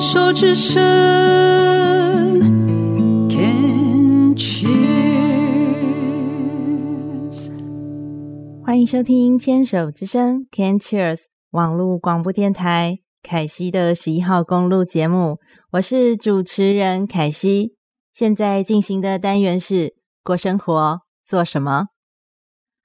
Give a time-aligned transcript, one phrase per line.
[0.00, 0.80] 手之声
[3.28, 4.70] ，Can cheers。
[8.64, 15.38] 欢迎收听《牵手之声》Can Cheers 网络广播电台凯西的十一号公路节目，
[15.72, 17.74] 我是主持人凯西。
[18.14, 19.94] 现在进行的单元是
[20.24, 21.88] 过生活做什么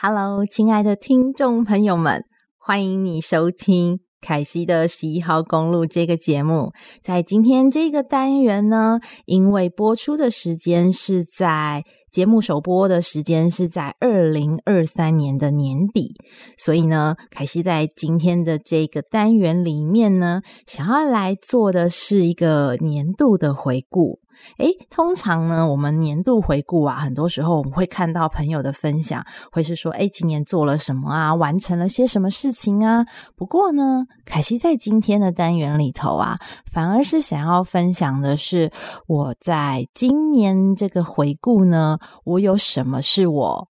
[0.00, 2.24] ？Hello，亲爱的听众朋友们，
[2.56, 4.00] 欢迎你收听。
[4.22, 6.72] 凯西的十一号公路这个节目，
[7.02, 16.14] 在今天这个单元呢，因为播出的时间是在节目首播的时间是在二零二三年的年底，
[16.56, 24.20] 所以呢，凯西在今天的这个单元里面呢，想要来做的是一个年度的回顾。
[24.58, 33.04] 诶，通常呢，我们年度回顾啊，很多时候我们会看到朋友的分享，会是说，诶，今年做了什么啊，完成了些什么事情啊。
[33.36, 36.36] 不过呢，凯西在今天的单元里头啊，
[36.72, 38.70] 反而是想要分享的是，
[39.06, 43.68] 我在今年这个回顾呢，我有什么是我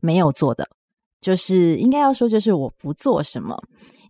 [0.00, 0.68] 没有做的，
[1.20, 3.56] 就是应该要说，就是我不做什么。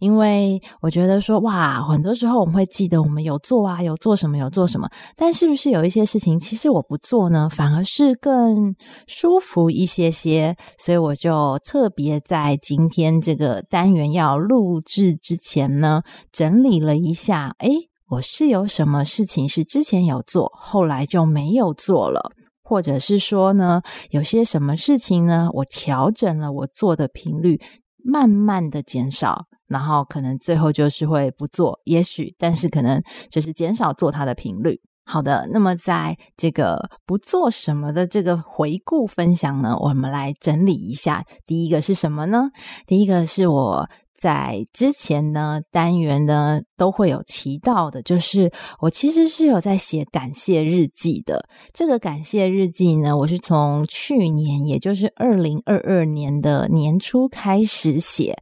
[0.00, 8.76] 因为我觉得说哇，很多时候我们会记得我们有做啊，有做什么，有做什么，但是不是有一些事情其实我不做呢，反而是更
[9.08, 10.56] 舒服一些些？
[10.78, 22.30] 所以我就特别在今天这个单元要录制之前呢，整理了一下，诶，我是有什么事情是之前有做，后来就没有做了，
[22.68, 23.80] 或者是说呢，
[24.10, 27.58] 有些什么事情呢，我调整了我做的频率，
[28.04, 29.46] 慢慢的减少。
[29.66, 34.80] 然后可能最后就是会不做，也许，但是可能就是减少做它的频率。
[35.04, 41.24] 好的，那么在这个不做什么的这个回顾分享呢，我们来整理一下。
[41.46, 42.50] 第一个是什么呢？
[42.86, 43.88] 第一个是我。
[44.20, 51.46] 在之前呢，单元呢都会有提到的，就是我其实是有在写感谢日记的。
[51.74, 58.34] 这个感谢日记呢，我是从去年，也就是二零二二年的年初开始写。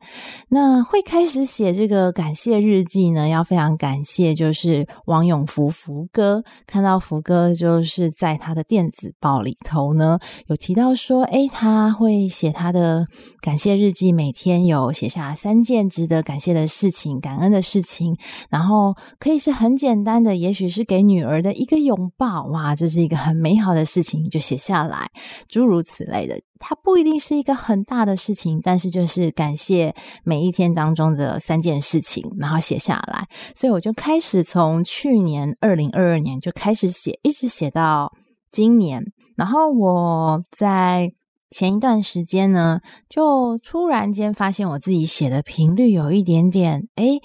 [0.49, 13.07] 那会开始写这个感谢日记呢，要非常感谢，就是王永福福哥，看到福哥就是在他的电子报里头呢，有提到说，诶，他会写他的
[13.41, 15.67] 感谢日记，每天有写下三。
[15.67, 18.17] 件值得感谢的事情，感恩的事情，
[18.51, 25.11] 然后可以是很简单的，也许是给女儿的一个拥抱，哇，这是一个很美好的事情，就写下来，
[25.49, 26.41] 诸如此类的。
[26.59, 29.95] 它不一定是一个很大的事情，但是就是感谢
[30.25, 33.29] 每一天当中的三件事情，然后写下来。
[33.55, 38.13] 所以我就开始从去年二零二二年就开始写，一直写到
[38.51, 39.05] 今年。
[39.37, 41.13] 然后我在。
[41.49, 47.21] 前一段时间呢，就突然间发现我自己写的频率有一点点，诶，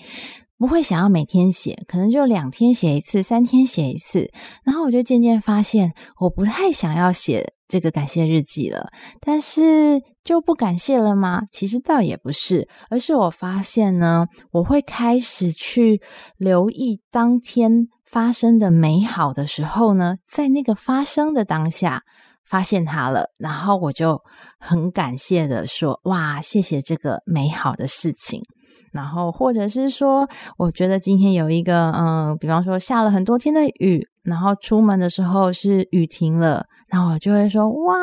[0.62, 4.32] 不会想要每天写，可能就两天写一次，三天写一次。
[4.64, 8.92] 然后我就渐渐发现，我不太想要写这个感谢日记了。
[9.20, 11.42] 但是就不感谢了吗？
[11.52, 16.00] 其实倒也不是，而是我发现呢，我会开始去
[16.38, 22.04] 留意当天发生的美好的时候呢，在那个发生的当下。
[22.44, 24.20] 发现它了，然后我就
[24.60, 28.44] 很感谢的说：“哇，谢谢这个美好的事情。”
[28.92, 36.66] 然后或者是说，我觉得今天有一个，嗯，比方说下了很多天的雨，然后出门的时候是雨停了。
[36.88, 37.96] 然后我就会说哇，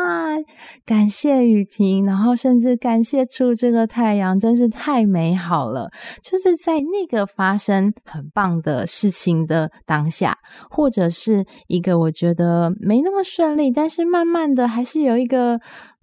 [0.86, 5.90] 感谢雨停，然后甚至感谢出这个太阳，真是太美好了。
[6.22, 10.38] 就是在那个发生很棒的事情的当下，
[10.70, 15.60] 或者是一个我觉得没那么顺利，但是慢慢的还是有一个。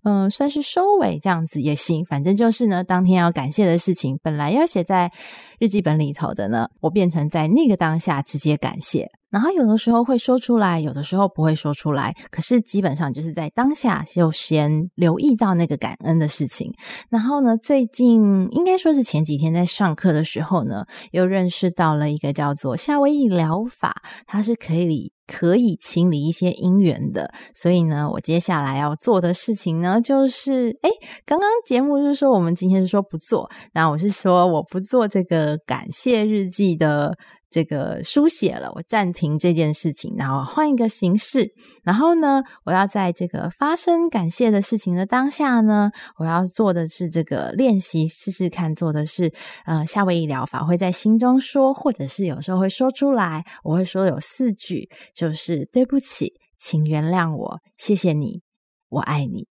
[0.08, 5.12] 嗯，算是收尾这样子也行，反正就是呢，当天要感谢的事情，本来要写在
[5.58, 9.10] 日记本里头的呢，我变成在那个当下直接感谢。
[9.36, 16.72] 然后有的时候会说出来，有的时候不会说出来，可是基本上就是在当下就先留意到那个感恩的事情。
[17.10, 25.12] 然后呢，最近应该说是前几天在上课的时候呢，又认识到了一个叫做夏威夷疗法，它是可以。
[25.28, 30.90] 可以清理一些因缘的，所以呢，我接下来要做的事情呢，就是，诶，
[31.26, 37.18] 刚刚节目是说我们今天是说不做，那我是说我不做这个感谢日记的。
[37.56, 41.54] 这个书写了，我暂停这件事情，然后换一个形式。
[41.86, 49.32] 然后呢，我要在这个发生感谢的事情的当下呢，我要做的是这个练习，试试看做的是
[49.66, 53.46] 呃夏威夷疗法，会在心中说，或者是有时候会说出来。
[53.64, 58.42] 我会说有四句，就是对不起，请原谅我，谢谢你，
[58.90, 59.55] 我爱你。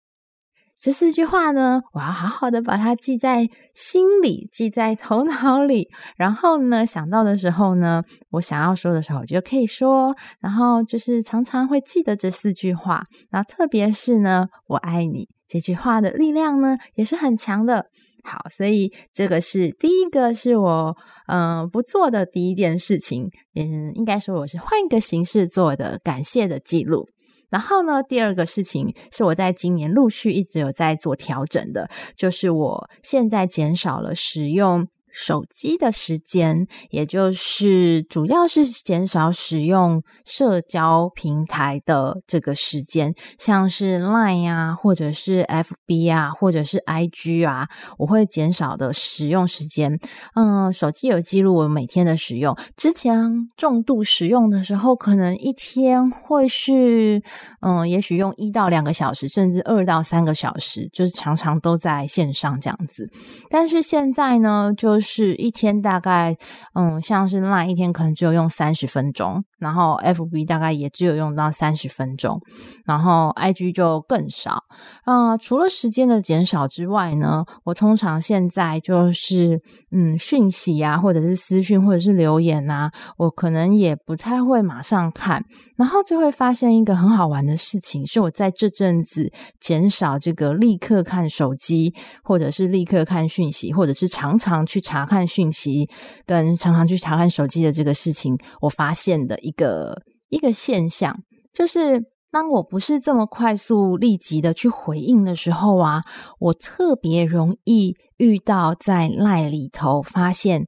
[0.80, 5.88] 这四句话呢，我要好好的把它记在心里，记在头脑里。
[6.16, 10.16] 然后呢，想到的时候呢，我想要说的时候，我就可以说。
[10.40, 13.04] 然后就是常常会记得这四句话。
[13.28, 17.84] 然后特别是呢，“我爱你”这句话的力量呢，也是很强的。
[18.24, 23.28] 好，所以这个是第一个，是我嗯、不做的第一件事情。
[23.54, 27.06] 嗯，应该说我是换一个形式做的感谢的记录。
[27.50, 34.88] 然后呢，第二个事情是我在今年陆续一直有在做调整的，就是我现在减少了使用。
[35.12, 47.68] 手机的时间，也就是主要是减少使用社交平台的这个时间，像是 Line 啊，或者是 FB 啊，或者是 IG 啊，
[47.98, 49.98] 我会减少的使用时间。
[50.34, 57.22] 嗯，手机有记录我每天的使用，之前重度使用的时候，可能一天会是
[57.60, 63.10] 嗯，也许用一到两个小时，甚至二到三个小时，就是常常都在线上这样子。
[63.48, 66.36] 但是现在呢，就是一天大概，
[66.74, 72.40] 嗯，像是 Line 一天可能只有用三十分钟，然后 FB 大概也只有用到三十分钟，
[72.84, 74.64] 然后 IG 就更少。
[75.04, 79.60] 啊、除了时间的减少之外呢，我通常现在就是，
[79.92, 85.44] 嗯，讯息啊，或者是私讯，或者是留言啊，我可能也不太会马上看，
[85.76, 94.80] 然后就会发现一个很好玩的事情，是我在这阵子减少这个立刻看手机，或者是立刻看讯息，或者是常常去。
[94.90, 95.88] 查看讯息
[96.26, 101.16] 跟常常去查看手机的这个事情，我发现的一个一个现象，
[101.52, 102.02] 就是
[102.32, 106.00] 当我不是这么快速立即的去回应的时候啊，
[106.40, 110.66] 我特别容易遇到在赖里头发现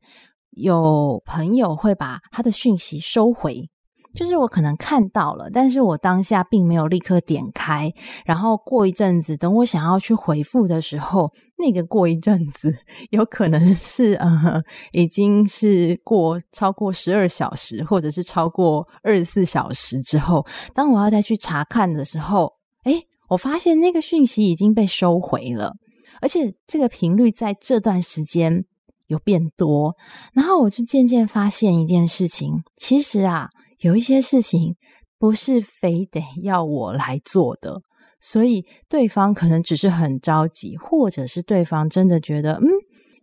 [0.51, 3.69] 有朋友会把他的讯息收回。
[4.15, 7.93] 就是我可能看到了，但是我当下并没有立刻点开，
[8.27, 12.77] 然后过一阵子，等我想要去回复的时候，那个过一阵子
[13.11, 14.63] 有可能是呃，
[14.93, 20.45] 已经是过超过十二小时，或者是超过二十四小时之后，
[20.75, 22.53] 当我要再去查看的时候，
[22.85, 25.73] 诶，我发现那个讯息已经被收回了，
[26.21, 28.65] 而且这个频率在这段时间
[29.07, 29.95] 有变多，
[30.35, 33.49] 然后我就渐渐发现一件事情，其实啊。
[33.83, 34.75] 有一些事情
[35.19, 37.83] 不是非得要我来做的，
[38.21, 42.67] 所以对方可能只是很着急，或者是对方真的觉得嗯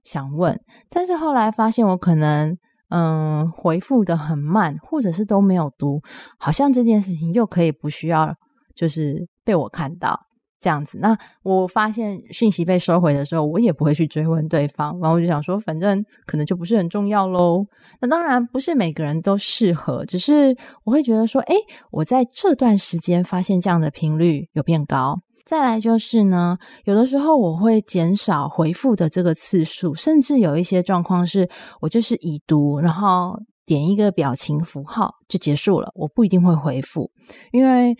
[0.03, 0.59] 想问，
[0.89, 2.57] 但是后来发现我可能
[2.89, 6.01] 嗯回复的很慢，或者是都没有读，
[6.38, 8.33] 好像这件事情又可以不需要
[8.75, 10.29] 就是被我看到。
[10.61, 17.65] 这样子，那我发现讯息被收回的时候，我也不会去追问对方，然后我就想说，反正可能就不是很重要喽。
[18.01, 20.53] 那当然不是每个人都适合，只是
[20.83, 21.56] 我会觉得说，诶，
[21.91, 25.15] 我在这段时间发现这样的频率有变高。
[25.45, 37.09] 再来就是呢，有的时候我会减少回复的这个次数，甚至有一些状况是我就是已读，然后点一个表情符号就结束了，我不一定会回复，
[37.53, 37.95] 因为。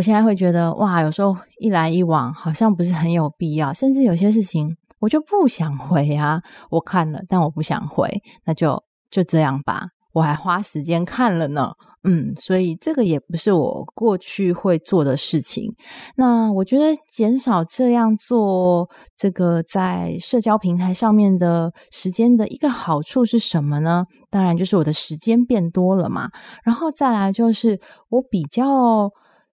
[0.00, 6.40] 我现在会觉得哇，有时候一来一往好像不是很有必要，甚至有些事情我就不想回啊。
[6.70, 8.08] 我看了，但我不想回，
[8.46, 9.82] 那就就这样吧。
[10.14, 11.72] 我还花时间看了呢，
[12.04, 15.70] 嗯，所以这个也不是我过去会做的事情。
[16.16, 18.88] 那我觉得减少这样做
[19.18, 24.06] 这个在社交平台上面的时间的一个好处是什么呢？
[24.30, 26.30] 当然就是我的时间变多了嘛。
[26.64, 27.78] 然后再来就是
[28.08, 29.10] 我比较。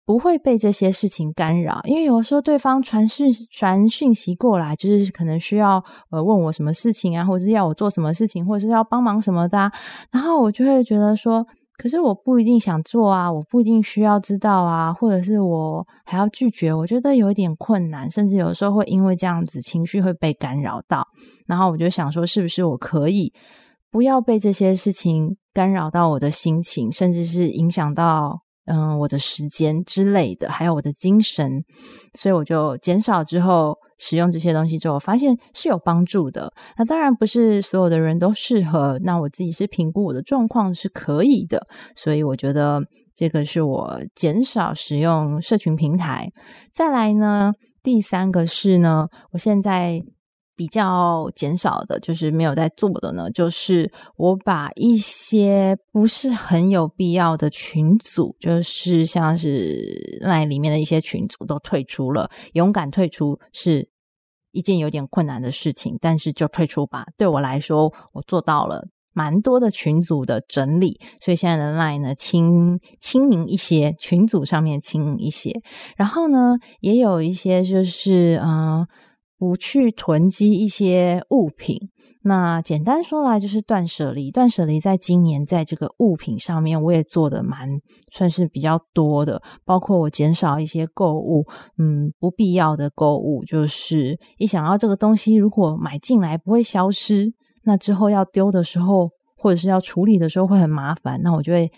[0.07, 9.69] 不会被这些事情干扰，因为有时候对方传讯传讯息过来，就是可能需要呃问我什么事情啊，或者是要我做什么事情，或者是要帮忙什么的啊，
[10.09, 11.45] 然后我就会觉得说，
[11.77, 21.05] 可是我不一定想做啊，我不一定需要知道啊，或者是我还要拒绝，我觉得有一点困难，甚至有时候会因为这样子情绪会被干扰到，
[21.47, 23.33] 然后我就想说，是不是我可以
[23.91, 28.46] 不要被这些事情干扰到我的心情，甚至是影响到。
[28.67, 31.63] 嗯，我的时间之类的，还有我的精神，
[32.13, 36.51] 所以我就减少之后使用这些东西之后，我发现是有帮助的。
[36.77, 42.81] 那当然不是所有的人都适合，那我自己是评估我的状况是可以的，所以我觉得
[43.15, 46.29] 这个是我减少使用社群平台。
[46.73, 50.03] 再来呢，第三个是呢，我现在。
[50.57, 62.31] 比较减少的，就是没有在做的呢，就是我把一些不是很有必要的群组，就是像是 LINE 里面的一些群组都退出了。
[62.53, 63.87] 勇敢退出是
[64.51, 67.05] 一件有点困难的事情，但是就退出吧。
[67.15, 75.51] 对我来说，我做到了，蛮多的群组的整理，所以现在的 Line 呢轻轻盈一些，群组上面轻盈一些。
[75.95, 78.87] 然后呢，也有一些就是嗯。
[79.37, 81.77] 不去囤积一些物品，
[82.23, 84.31] 那简单说来就是断舍离。
[84.31, 87.69] 断舍离在今年在这个物品上面，我也做得蛮
[88.11, 91.45] 算是比较多的，包括我减少一些购物，
[91.77, 97.31] 嗯，不必要的购物，就是一想到这个东西如果买进来不会消失，
[97.63, 101.71] 那之后要丢的时候或者是要处理的时候会很麻烦，那我就会。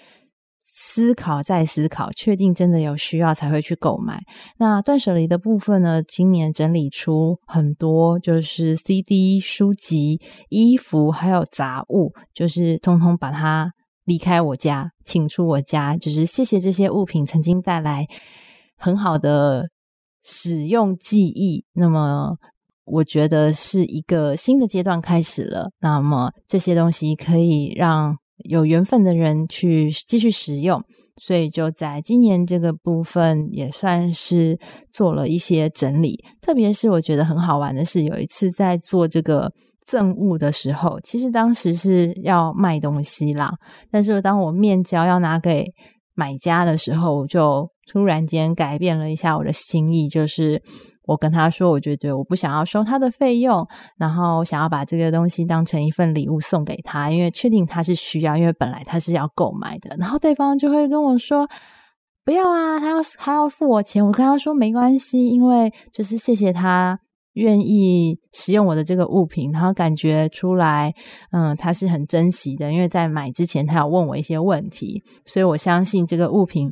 [0.81, 4.23] 思考再思考，确定真的有需要才会去购买。
[4.57, 6.01] 那断舍离的部分呢？
[6.01, 13.73] 今年整理出很多，就是 CD、书籍、衣服，还有杂物，就是通通把它
[14.05, 15.97] 离开我家，请出我家。
[15.97, 18.07] 就是谢谢这些物品曾经带来
[18.77, 19.67] 很好的
[20.23, 21.65] 使用记忆。
[21.73, 22.37] 那么，
[22.85, 25.71] 我觉得是一个新的阶段开始了。
[25.81, 28.15] 那么这些东西可以让。
[28.45, 30.83] 有缘分的人去继续使用，
[31.17, 34.57] 所以就在今年这个部分也算是
[34.91, 36.23] 做了一些整理。
[36.41, 39.51] 特别是我觉得很好玩的是，有一次在做这个
[39.85, 43.51] 赠物的时候，其实当时是要卖东西啦，
[43.91, 45.65] 但是当我面交要拿给
[46.15, 50.61] 买家的时候，我就突然间改变了一下我的心意，就是。
[51.09, 53.67] 我跟他说，我觉得我不想要收他的费用，
[53.97, 59.95] 然后想要把这个东西当成一份礼物送给他，因为确定他是需要，因为本来他是要购买的。
[59.97, 61.47] 然后对方就会跟我说
[62.23, 66.99] ：“不要啊，他要他要付我钱。”我跟他说：“没关系，因为就是谢谢他
[67.33, 70.93] 愿意使用我的这个物品，然后感觉出来，
[71.31, 76.69] 嗯，他是很珍惜的，因为在买之前他有问我一些问题，所以我相信这个物品。”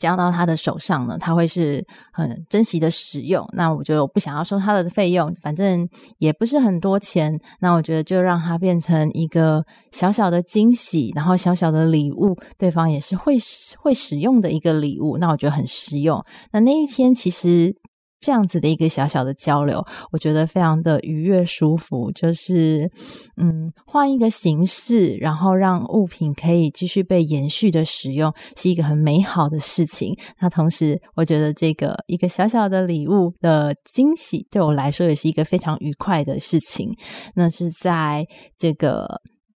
[0.00, 3.48] 交到他的手上呢，他会是很珍惜的使用。
[3.52, 5.88] 那我就不想要收他的费用，反正
[6.18, 7.38] 也不是很多钱。
[7.60, 13.36] 那我觉得就让他变成一个小小的惊喜，然后小小的礼物，对方也是会
[13.78, 15.18] 会使用的一个礼物。
[15.18, 16.24] 那我觉得很实用。
[16.50, 17.76] 那那一天其实。
[18.20, 22.12] 这样子的一个小小的交流，我觉得非常的愉悦舒服。
[22.12, 22.90] 就是，
[23.38, 30.14] 嗯，换一个形式，然后让物品可以继续被延续的使用，是一个很美好的事情。
[30.40, 36.94] 那同时，我觉得这个一个小小的礼物的惊喜，对我来说也是一个非常愉快的事情。
[37.34, 38.26] 那是在
[38.58, 39.06] 这个，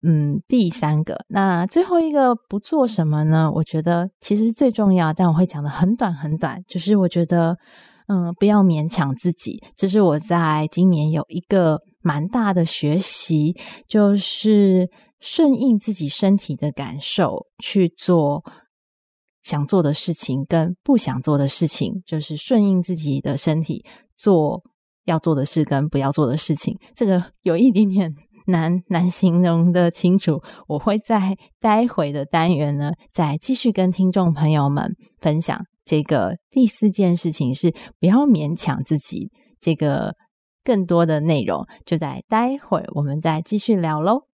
[0.03, 3.51] 嗯，第三个，那最后一个不做什么呢？
[3.57, 7.59] 我觉得其实最重要，但我会讲的很短很短，就是我觉得。
[8.07, 9.63] 嗯，不要勉强自己。
[9.77, 13.55] 这是我在今年有一个蛮大的学习，
[13.89, 18.43] 就是顺应自己身体的感受去做
[19.43, 23.83] 想做的事情，跟不想做的事情，就是顺应自己的身体
[24.17, 24.63] 做
[25.07, 26.79] 要做的事跟不要做的事情。
[26.95, 28.15] 这个有一点点
[28.47, 30.43] 难难形容的清楚。
[30.69, 35.59] 我会在待会的单元呢，再继续跟听众朋友们分享。
[35.85, 39.31] 这个第四件事情是不要勉强自己。
[39.61, 40.15] 这个
[40.63, 44.27] 更多的内容就在待会儿，我们再继续聊喽。